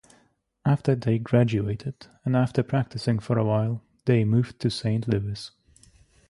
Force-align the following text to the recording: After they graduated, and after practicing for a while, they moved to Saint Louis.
After 0.65 0.95
they 0.95 1.19
graduated, 1.19 2.07
and 2.25 2.35
after 2.35 2.63
practicing 2.63 3.19
for 3.19 3.37
a 3.37 3.45
while, 3.45 3.83
they 4.05 4.25
moved 4.25 4.59
to 4.61 4.71
Saint 4.71 5.07
Louis. 5.07 5.51